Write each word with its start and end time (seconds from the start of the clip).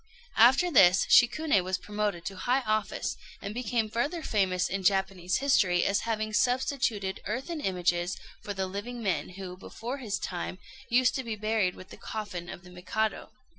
After 0.39 0.71
this 0.71 1.05
Shikuné 1.11 1.63
was 1.63 1.77
promoted 1.77 2.25
to 2.25 2.35
high 2.35 2.61
office, 2.61 3.15
and 3.39 3.53
became 3.53 3.87
further 3.87 4.23
famous 4.23 4.67
in 4.67 4.81
Japanese 4.81 5.37
history 5.37 5.85
as 5.85 5.99
having 6.09 6.33
substituted 6.33 7.21
earthen 7.27 7.61
images 7.61 8.17
for 8.41 8.55
the 8.55 8.65
living 8.65 9.03
men 9.03 9.29
who, 9.37 9.55
before 9.55 9.99
his 9.99 10.17
time, 10.17 10.57
used 10.89 11.13
to 11.13 11.23
be 11.23 11.35
buried 11.35 11.75
with 11.75 11.89
the 11.89 11.97
coffin 11.97 12.49
of 12.49 12.63
the 12.63 12.71
Mikado. 12.71 13.29